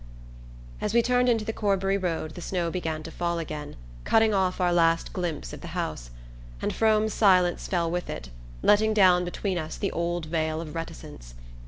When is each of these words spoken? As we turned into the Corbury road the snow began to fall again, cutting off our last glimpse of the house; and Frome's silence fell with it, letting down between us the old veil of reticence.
As 0.81 0.95
we 0.95 1.03
turned 1.03 1.29
into 1.29 1.45
the 1.45 1.53
Corbury 1.53 1.95
road 1.95 2.31
the 2.33 2.41
snow 2.41 2.71
began 2.71 3.03
to 3.03 3.11
fall 3.11 3.37
again, 3.37 3.75
cutting 4.03 4.33
off 4.33 4.59
our 4.59 4.73
last 4.73 5.13
glimpse 5.13 5.53
of 5.53 5.61
the 5.61 5.67
house; 5.77 6.09
and 6.59 6.73
Frome's 6.73 7.13
silence 7.13 7.67
fell 7.67 7.91
with 7.91 8.09
it, 8.09 8.31
letting 8.63 8.95
down 8.95 9.23
between 9.23 9.59
us 9.59 9.77
the 9.77 9.91
old 9.91 10.25
veil 10.25 10.59
of 10.59 10.73
reticence. 10.73 11.35